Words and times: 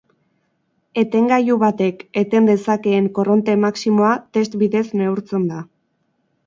Etengailu 1.01 1.57
batek 1.63 2.01
eten 2.23 2.49
dezakeen 2.51 3.13
korronte 3.19 3.59
maximoa 3.67 4.19
test 4.39 4.61
bidez 4.65 4.87
neurtzen 5.03 5.47
da. 5.55 5.63